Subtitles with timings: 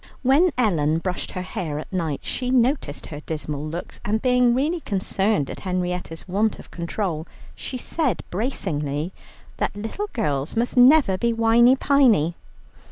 [0.23, 4.79] When Ellen brushed her hair at night she noticed her dismal looks, and being really
[4.79, 9.13] concerned at Henrietta's want of control, she said bracingly
[9.57, 12.33] that little girls must never be whiney piney.